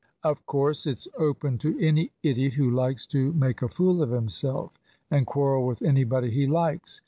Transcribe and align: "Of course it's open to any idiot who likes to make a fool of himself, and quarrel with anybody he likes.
"Of 0.23 0.47
course 0.47 0.87
it's 0.87 1.07
open 1.19 1.59
to 1.59 1.79
any 1.79 2.11
idiot 2.23 2.53
who 2.55 2.67
likes 2.67 3.05
to 3.05 3.31
make 3.33 3.61
a 3.61 3.67
fool 3.69 4.01
of 4.01 4.09
himself, 4.09 4.79
and 5.11 5.27
quarrel 5.27 5.67
with 5.67 5.83
anybody 5.83 6.31
he 6.31 6.47
likes. 6.47 6.99